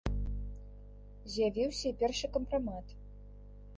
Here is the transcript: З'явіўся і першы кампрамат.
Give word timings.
З'явіўся 1.33 1.85
і 1.93 1.93
першы 2.03 2.27
кампрамат. 2.39 2.87